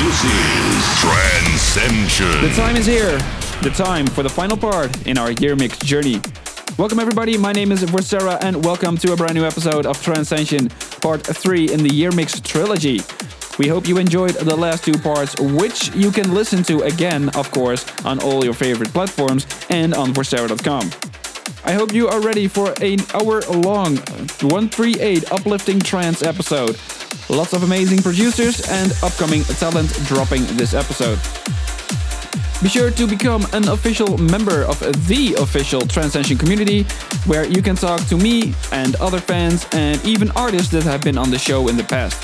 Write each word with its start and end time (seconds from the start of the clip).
this 0.00 0.24
is 0.24 0.84
Trancescension. 1.02 2.40
The 2.40 2.54
time 2.54 2.76
is 2.76 2.86
here. 2.86 3.18
The 3.62 3.70
time 3.70 4.06
for 4.06 4.22
the 4.22 4.30
final 4.30 4.56
part 4.56 5.06
in 5.06 5.18
our 5.18 5.32
year 5.32 5.54
mix 5.54 5.76
journey. 5.78 6.22
Welcome 6.78 6.98
everybody, 6.98 7.36
my 7.36 7.52
name 7.52 7.70
is 7.70 7.82
Vorcera 7.82 8.38
and 8.42 8.64
welcome 8.64 8.96
to 8.96 9.12
a 9.12 9.16
brand 9.16 9.34
new 9.34 9.44
episode 9.44 9.84
of 9.84 9.98
Trancescension, 9.98 10.70
part 11.02 11.22
3 11.22 11.72
in 11.72 11.82
the 11.82 11.92
year 11.92 12.10
mix 12.12 12.40
trilogy. 12.40 13.00
We 13.58 13.68
hope 13.68 13.86
you 13.86 13.98
enjoyed 13.98 14.36
the 14.36 14.56
last 14.56 14.84
two 14.86 14.94
parts, 14.94 15.38
which 15.38 15.94
you 15.94 16.10
can 16.10 16.32
listen 16.32 16.62
to 16.64 16.84
again, 16.84 17.28
of 17.36 17.50
course, 17.50 17.84
on 18.06 18.20
all 18.20 18.42
your 18.42 18.54
favorite 18.54 18.94
platforms 18.94 19.46
and 19.68 19.92
on 19.92 20.14
Vorcera.com. 20.14 20.90
I 21.66 21.72
hope 21.72 21.92
you 21.92 22.08
are 22.08 22.22
ready 22.22 22.48
for 22.48 22.72
an 22.80 23.00
hour 23.12 23.42
long 23.50 23.96
138 23.96 25.30
uplifting 25.30 25.78
trance 25.78 26.22
episode. 26.22 26.78
Lots 27.28 27.52
of 27.52 27.62
amazing 27.62 28.02
producers 28.02 28.68
and 28.68 28.92
upcoming 29.02 29.44
talent 29.44 29.90
dropping 30.06 30.44
this 30.56 30.74
episode. 30.74 31.18
Be 32.62 32.68
sure 32.68 32.90
to 32.90 33.06
become 33.06 33.46
an 33.52 33.68
official 33.68 34.18
member 34.18 34.64
of 34.64 34.78
the 35.08 35.34
official 35.38 35.80
Trancescension 35.80 36.38
community, 36.38 36.82
where 37.24 37.46
you 37.46 37.62
can 37.62 37.74
talk 37.74 38.06
to 38.08 38.16
me 38.16 38.52
and 38.72 38.96
other 38.96 39.18
fans 39.18 39.66
and 39.72 40.04
even 40.04 40.30
artists 40.32 40.70
that 40.72 40.82
have 40.82 41.00
been 41.00 41.16
on 41.16 41.30
the 41.30 41.38
show 41.38 41.68
in 41.68 41.76
the 41.76 41.84
past. 41.84 42.22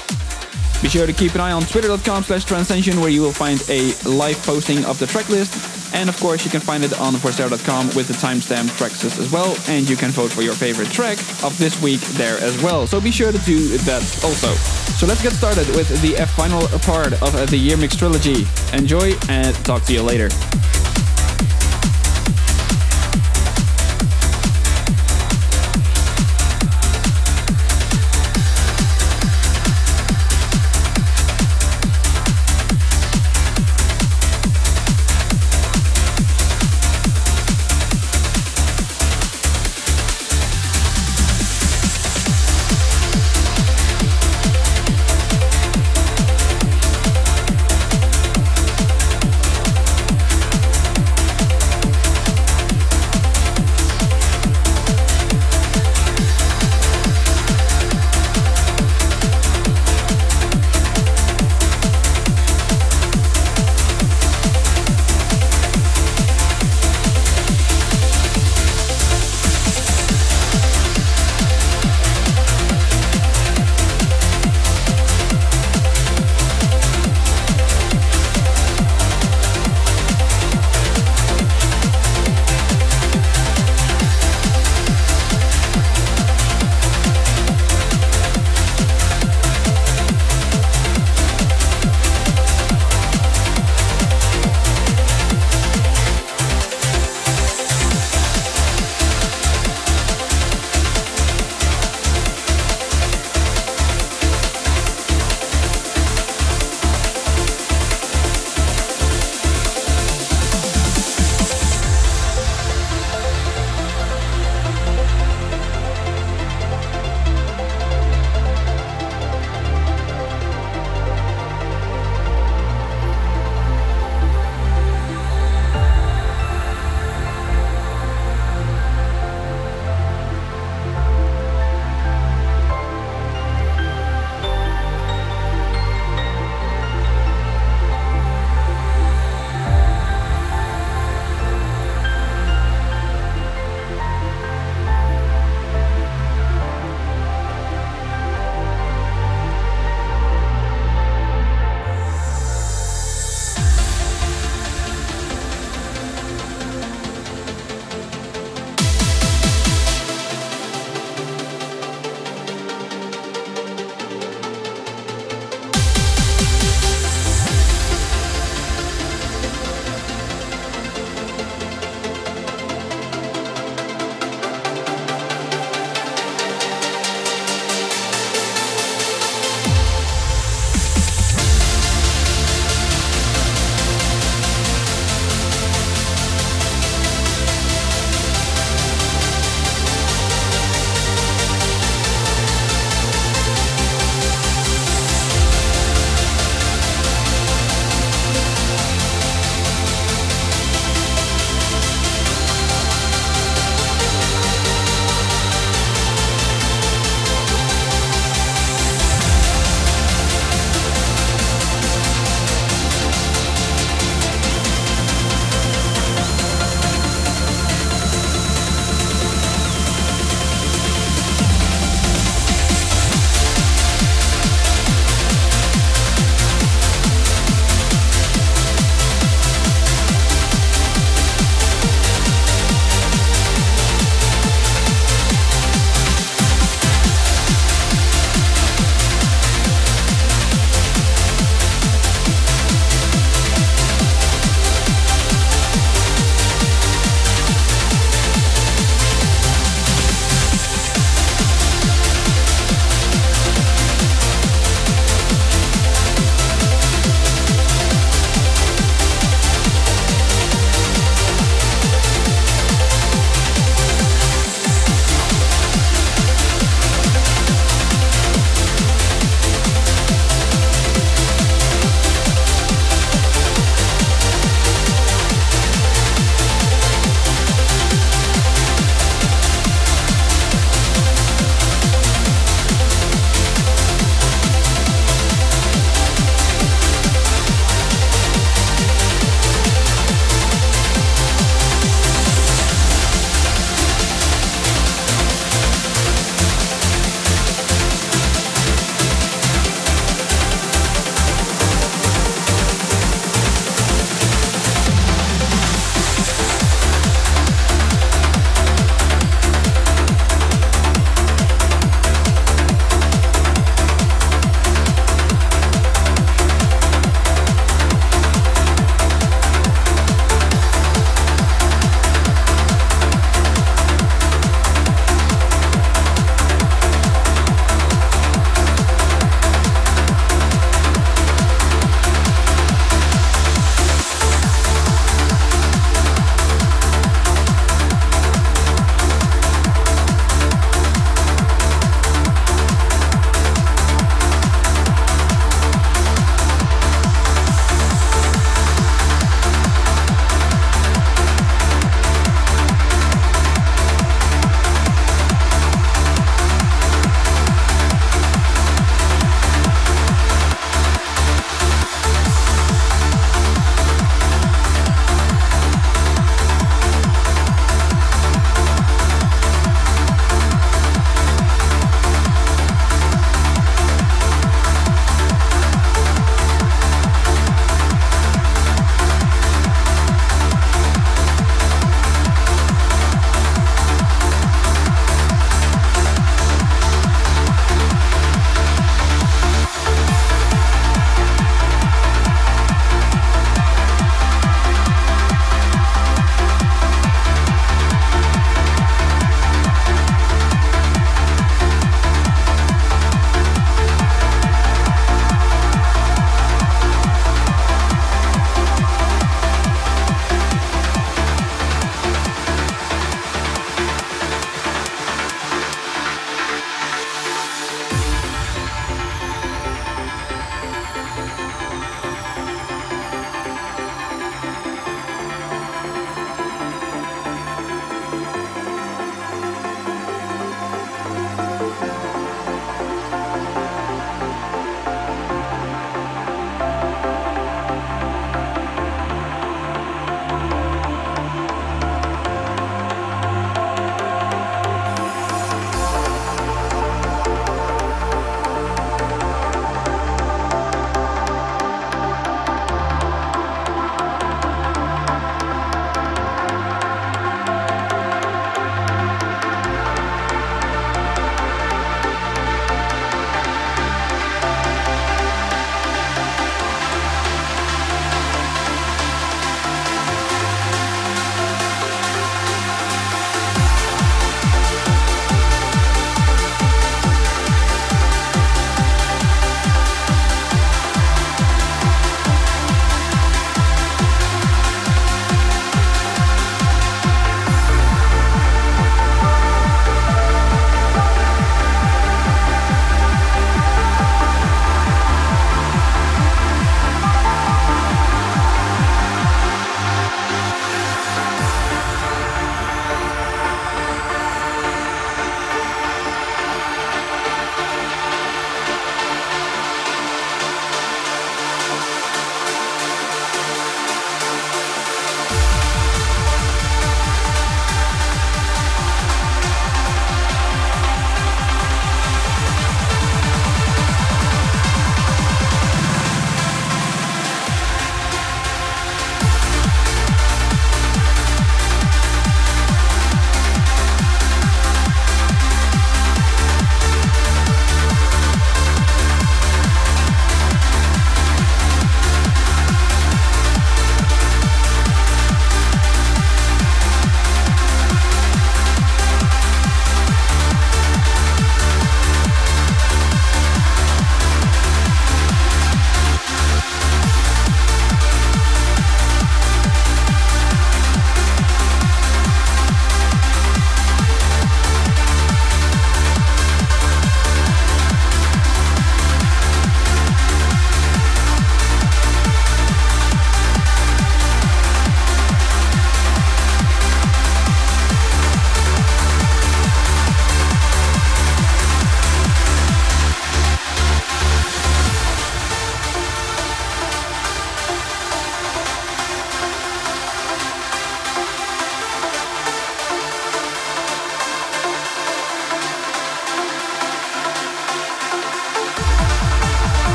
Be 0.83 0.89
sure 0.89 1.07
to 1.07 1.13
keep 1.13 1.35
an 1.35 1.41
eye 1.41 1.53
on 1.53 1.63
twitter.com 1.63 2.23
slash 2.25 2.45
trancescension 2.45 3.01
where 3.01 3.09
you 3.09 3.23
will 3.23 3.33
find 3.33 3.63
a 3.69 3.93
live 4.09 4.37
posting 4.43 4.85
of 4.85 4.99
the 4.99 5.07
track 5.07 5.29
list. 5.29 5.95
And 5.95 6.09
of 6.09 6.19
course, 6.21 6.45
you 6.45 6.51
can 6.51 6.61
find 6.61 6.85
it 6.85 6.99
on 7.01 7.15
Vorcera.com 7.15 7.87
with 7.97 8.09
the 8.09 8.15
timestamp 8.15 8.77
tracks 8.77 9.05
as 9.05 9.33
well. 9.33 9.57
And 9.69 9.89
you 9.89 9.97
can 9.97 10.11
vote 10.11 10.31
for 10.31 10.43
your 10.43 10.55
favorite 10.55 10.89
track 10.91 11.19
of 11.43 11.57
this 11.59 11.81
week 11.81 12.01
there 12.19 12.37
as 12.39 12.63
well. 12.63 12.87
So 12.87 13.01
be 13.01 13.11
sure 13.11 13.33
to 13.33 13.39
do 13.39 13.77
that 13.79 14.03
also. 14.23 14.53
So 14.97 15.07
let's 15.07 15.23
get 15.23 15.33
started 15.33 15.67
with 15.75 15.89
the 16.03 16.15
final 16.37 16.67
part 16.81 17.15
of 17.23 17.51
the 17.51 17.57
Year 17.57 17.77
Mix 17.77 17.97
Trilogy. 17.97 18.47
Enjoy 18.73 19.15
and 19.29 19.55
talk 19.65 19.83
to 19.85 19.93
you 19.93 20.03
later. 20.03 20.29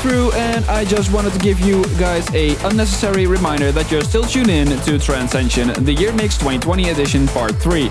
Through, 0.00 0.32
and 0.32 0.64
I 0.66 0.84
just 0.84 1.12
wanted 1.12 1.32
to 1.32 1.38
give 1.38 1.60
you 1.60 1.84
guys 1.98 2.28
a 2.34 2.56
unnecessary 2.66 3.26
reminder 3.26 3.70
that 3.72 3.90
you're 3.90 4.02
still 4.02 4.24
tuned 4.24 4.48
in 4.50 4.68
to 4.68 4.98
Trancescension, 4.98 5.74
the 5.84 5.92
Year 5.92 6.12
Mix 6.12 6.36
2020 6.38 6.88
edition, 6.90 7.26
part 7.28 7.54
3. 7.56 7.88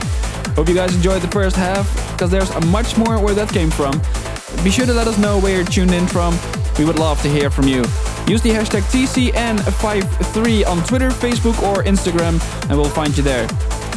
Hope 0.56 0.67
you 0.67 0.76
guys 0.76 0.95
enjoyed 0.95 1.22
the 1.22 1.28
first 1.28 1.56
half, 1.56 1.88
because 2.12 2.32
there's 2.32 2.54
much 2.65 2.98
more 2.98 3.24
where 3.24 3.34
that 3.36 3.50
came 3.50 3.69
from. 3.69 4.02
Be 4.63 4.72
sure 4.72 4.86
to 4.86 4.93
let 4.93 5.08
us 5.08 5.17
know 5.17 5.39
where 5.39 5.56
you're 5.56 5.65
tuned 5.65 5.93
in 5.93 6.08
from. 6.08 6.38
We 6.78 6.86
would 6.86 7.00
love 7.00 7.22
to 7.22 7.30
hear 7.30 7.50
from 7.50 7.67
you. 7.67 7.84
Use 8.28 8.41
the 8.41 8.52
hashtag 8.52 8.82
TCN53 8.91 10.67
on 10.67 10.84
Twitter, 10.86 11.10
Facebook, 11.10 11.62
or 11.62 11.84
Instagram, 11.84 12.41
and 12.69 12.78
we'll 12.78 12.89
find 12.89 13.15
you 13.15 13.24
there. 13.24 13.48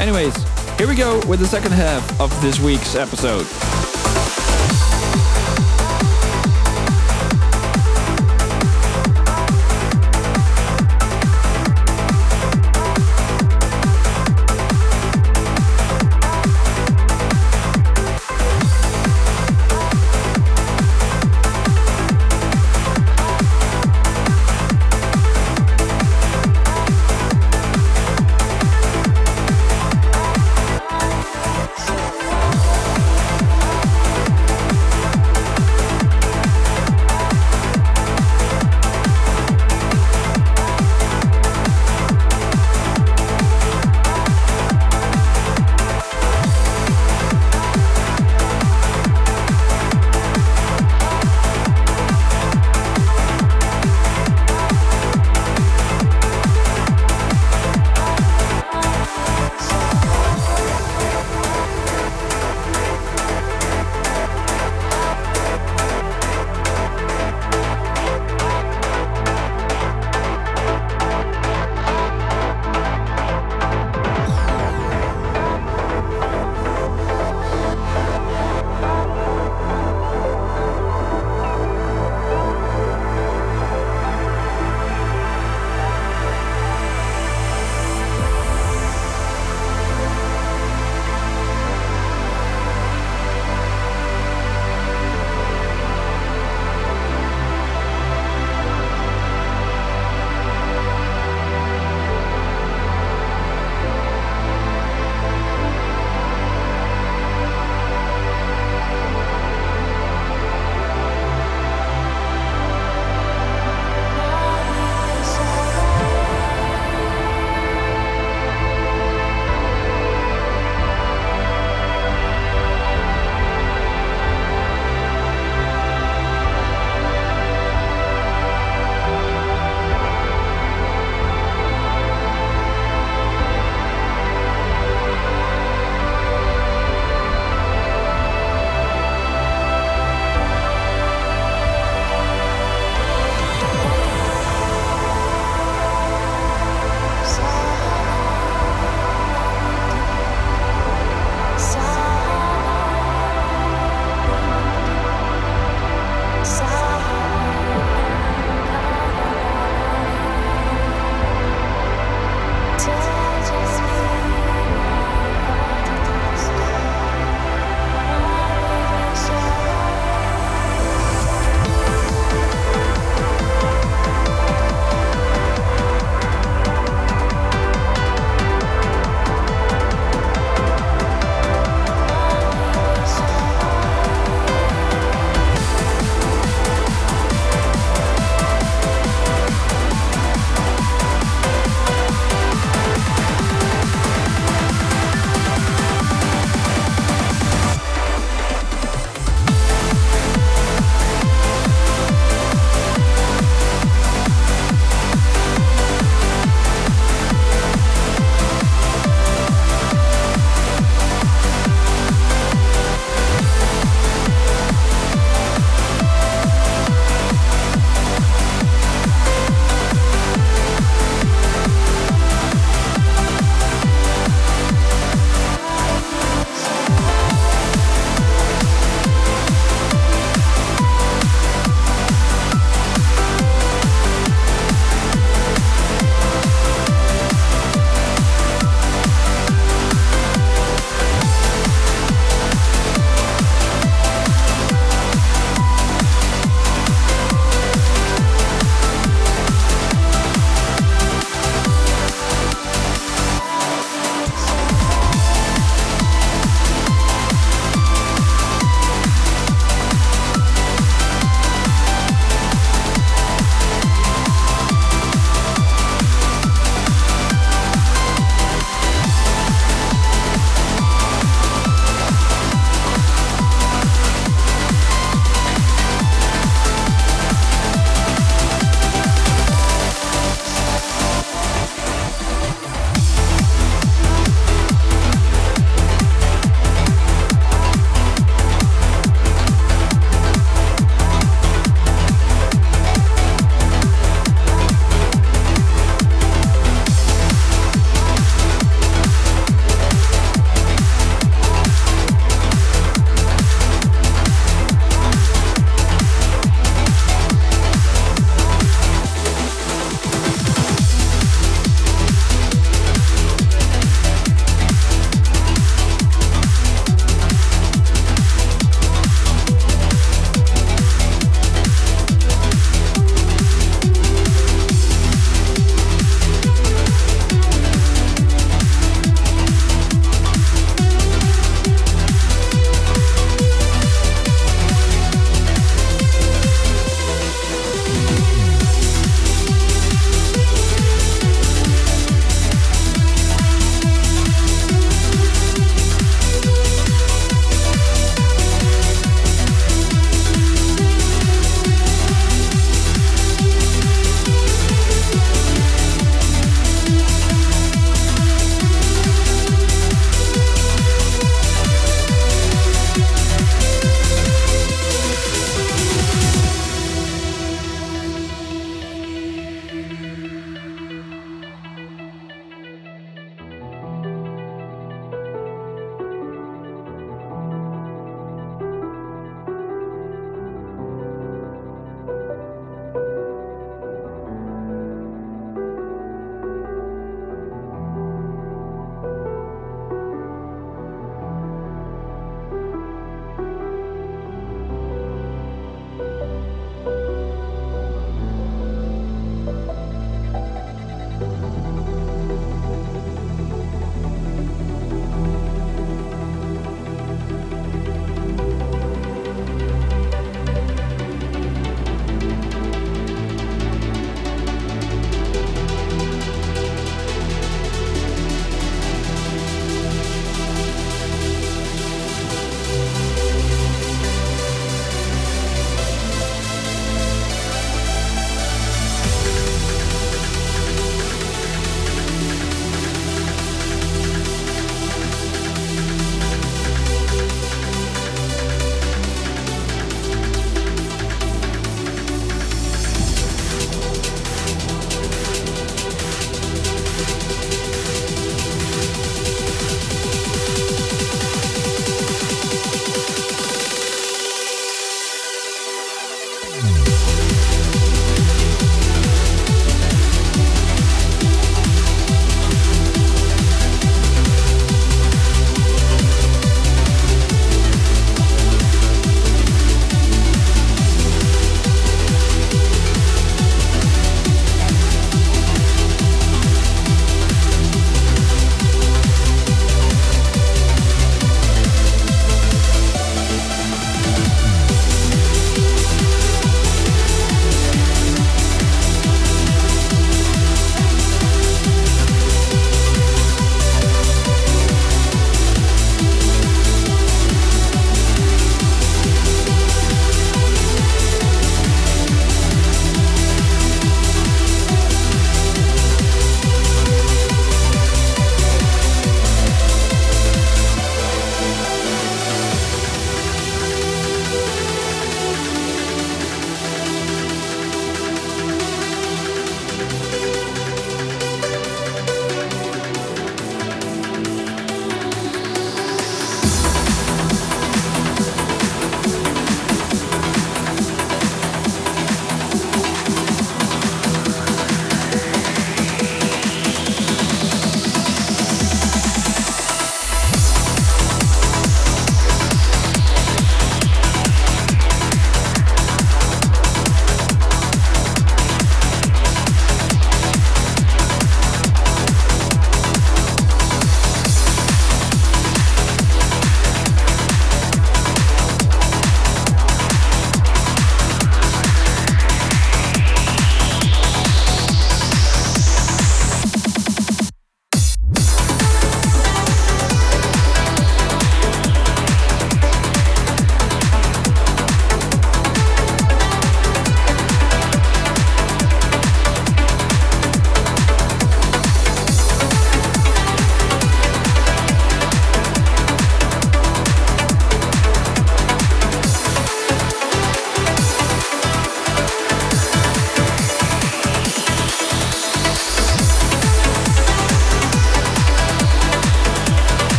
Anyways, 0.00 0.34
here 0.78 0.88
we 0.88 0.94
go 0.94 1.20
with 1.26 1.40
the 1.40 1.46
second 1.46 1.72
half 1.72 2.20
of 2.20 2.30
this 2.40 2.58
week's 2.60 2.94
episode. 2.94 3.46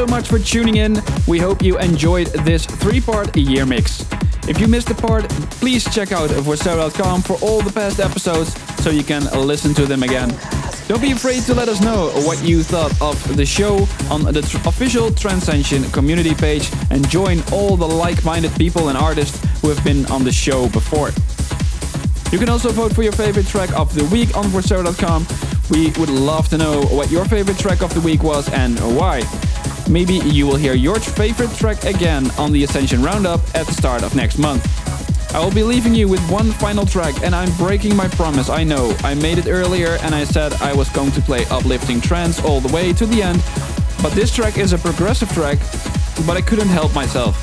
So 0.00 0.06
much 0.06 0.28
for 0.28 0.38
tuning 0.38 0.76
in. 0.76 0.96
We 1.28 1.38
hope 1.38 1.60
you 1.60 1.78
enjoyed 1.78 2.28
this 2.48 2.64
three 2.64 3.02
part 3.02 3.36
year 3.36 3.66
mix. 3.66 4.06
If 4.48 4.58
you 4.58 4.66
missed 4.66 4.88
a 4.88 4.94
part, 4.94 5.28
please 5.60 5.84
check 5.94 6.10
out 6.10 6.30
vorcera.com 6.30 7.20
for 7.20 7.36
all 7.42 7.60
the 7.60 7.70
past 7.70 8.00
episodes 8.00 8.50
so 8.82 8.88
you 8.88 9.04
can 9.04 9.24
listen 9.46 9.74
to 9.74 9.84
them 9.84 10.02
again. 10.02 10.30
Don't 10.88 11.02
be 11.02 11.12
afraid 11.12 11.42
to 11.42 11.54
let 11.54 11.68
us 11.68 11.82
know 11.82 12.08
what 12.26 12.42
you 12.42 12.62
thought 12.62 12.98
of 13.02 13.36
the 13.36 13.44
show 13.44 13.86
on 14.10 14.22
the 14.22 14.40
tr- 14.40 14.66
official 14.66 15.10
Trancescension 15.10 15.92
community 15.92 16.34
page 16.34 16.70
and 16.90 17.06
join 17.10 17.42
all 17.52 17.76
the 17.76 17.86
like 17.86 18.24
minded 18.24 18.54
people 18.54 18.88
and 18.88 18.96
artists 18.96 19.36
who 19.60 19.68
have 19.68 19.84
been 19.84 20.06
on 20.06 20.24
the 20.24 20.32
show 20.32 20.66
before. 20.70 21.10
You 22.32 22.38
can 22.38 22.48
also 22.48 22.70
vote 22.70 22.94
for 22.94 23.02
your 23.02 23.12
favorite 23.12 23.48
track 23.48 23.70
of 23.78 23.94
the 23.94 24.04
week 24.06 24.34
on 24.34 24.44
vorcera.com. 24.44 25.26
We 25.68 25.90
would 26.00 26.08
love 26.08 26.48
to 26.48 26.56
know 26.56 26.84
what 26.86 27.10
your 27.10 27.26
favorite 27.26 27.58
track 27.58 27.82
of 27.82 27.92
the 27.92 28.00
week 28.00 28.22
was 28.22 28.48
and 28.48 28.78
why. 28.96 29.24
Maybe 29.90 30.14
you 30.14 30.46
will 30.46 30.54
hear 30.54 30.74
your 30.74 31.00
favorite 31.00 31.52
track 31.56 31.82
again 31.84 32.30
on 32.38 32.52
the 32.52 32.62
Ascension 32.62 33.02
Roundup 33.02 33.40
at 33.56 33.66
the 33.66 33.72
start 33.72 34.04
of 34.04 34.14
next 34.14 34.38
month. 34.38 34.64
I 35.34 35.40
will 35.40 35.52
be 35.52 35.64
leaving 35.64 35.96
you 35.96 36.06
with 36.06 36.20
one 36.30 36.52
final 36.52 36.86
track, 36.86 37.24
and 37.24 37.34
I'm 37.34 37.50
breaking 37.56 37.96
my 37.96 38.06
promise, 38.06 38.48
I 38.48 38.62
know. 38.62 38.94
I 39.02 39.14
made 39.14 39.38
it 39.38 39.48
earlier 39.48 39.98
and 40.02 40.14
I 40.14 40.22
said 40.22 40.52
I 40.54 40.72
was 40.72 40.88
going 40.90 41.10
to 41.12 41.20
play 41.20 41.44
uplifting 41.46 42.00
trance 42.00 42.40
all 42.44 42.60
the 42.60 42.72
way 42.72 42.92
to 42.92 43.04
the 43.04 43.20
end, 43.20 43.42
but 44.00 44.12
this 44.12 44.32
track 44.32 44.58
is 44.58 44.72
a 44.72 44.78
progressive 44.78 45.28
track, 45.32 45.58
but 46.24 46.36
I 46.36 46.40
couldn't 46.40 46.68
help 46.68 46.94
myself. 46.94 47.36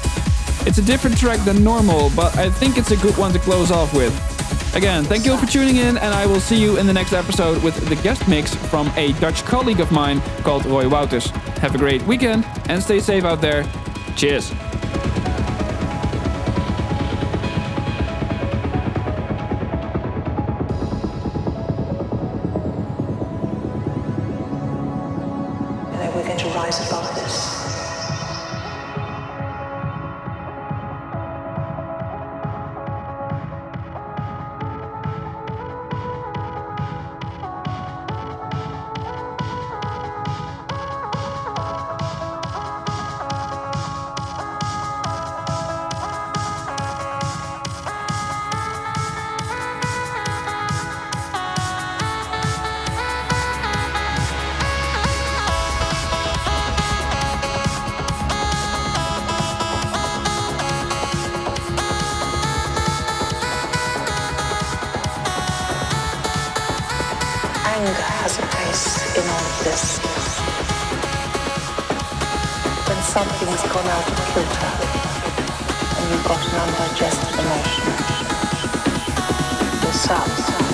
It's 0.65 0.77
a 0.77 0.81
different 0.81 1.17
track 1.17 1.43
than 1.43 1.65
normal, 1.65 2.11
but 2.15 2.37
I 2.37 2.49
think 2.49 2.77
it's 2.77 2.91
a 2.91 2.97
good 2.97 3.17
one 3.17 3.33
to 3.33 3.39
close 3.39 3.71
off 3.71 3.93
with. 3.93 4.13
Again, 4.73 5.03
thank 5.03 5.25
you 5.25 5.35
for 5.35 5.47
tuning 5.47 5.75
in, 5.75 5.97
and 5.97 6.13
I 6.13 6.25
will 6.25 6.39
see 6.39 6.61
you 6.61 6.77
in 6.77 6.87
the 6.87 6.93
next 6.93 7.11
episode 7.11 7.61
with 7.61 7.75
the 7.89 7.95
guest 7.95 8.25
mix 8.29 8.55
from 8.55 8.87
a 8.95 9.11
Dutch 9.19 9.43
colleague 9.43 9.81
of 9.81 9.91
mine 9.91 10.21
called 10.43 10.65
Roy 10.65 10.85
Wouters. 10.85 11.29
Have 11.59 11.75
a 11.75 11.77
great 11.77 12.03
weekend 12.03 12.45
and 12.69 12.81
stay 12.81 12.99
safe 12.99 13.23
out 13.23 13.41
there. 13.41 13.65
Cheers. 14.15 14.53
Something's 73.17 73.63
gone 73.63 73.87
out 73.87 74.11
of 74.11 74.17
kilter 74.31 74.69
and 75.97 76.11
you've 76.11 76.23
got 76.23 76.39
an 76.49 76.55
undigested 76.61 77.33
emotion. 77.39 77.85
Yourself. 79.83 80.66